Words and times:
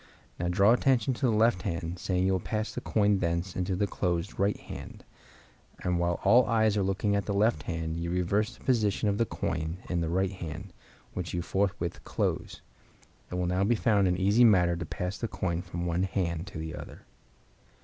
Now 0.39 0.47
draw 0.47 0.71
attention 0.73 1.13
to 1.13 1.27
the 1.27 1.31
left 1.31 1.61
hand, 1.61 1.99
saying 1.99 2.25
you 2.25 2.31
will 2.31 2.39
pass 2.39 2.73
the 2.73 2.81
coin 2.81 3.19
thence 3.19 3.55
into 3.55 3.75
the 3.75 3.85
closed 3.85 4.39
right 4.39 4.57
hand; 4.57 5.05
and 5.83 5.99
while 5.99 6.19
all 6.23 6.47
eyes 6.47 6.75
are 6.75 6.81
looking 6.81 7.15
at 7.15 7.27
the 7.27 7.35
left 7.35 7.61
hand 7.61 7.97
you 7.97 8.09
reverse 8.09 8.57
the 8.57 8.63
position 8.63 9.09
of 9.09 9.19
the 9.19 9.27
coin 9.27 9.77
in 9.91 10.01
the 10.01 10.09
right 10.09 10.31
hand, 10.31 10.73
which 11.13 11.35
you 11.35 11.43
forthwith 11.43 12.03
close. 12.03 12.61
It 13.29 13.35
will 13.35 13.45
now 13.45 13.63
be 13.63 13.75
found 13.75 14.07
an 14.07 14.17
easy 14.17 14.43
matter 14.43 14.75
to 14.75 14.85
pass 14.87 15.19
the 15.19 15.27
coin 15.27 15.61
from 15.61 15.85
one 15.85 16.01
hand 16.01 16.47
to 16.47 16.57
the 16.57 16.73
other. 16.73 17.05